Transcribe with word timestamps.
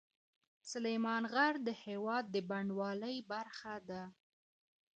سلیمان 0.71 1.23
غر 1.33 1.55
د 1.67 1.69
هېواد 1.85 2.25
د 2.33 2.35
بڼوالۍ 2.49 3.17
برخه 3.31 3.75
ده. 3.89 4.03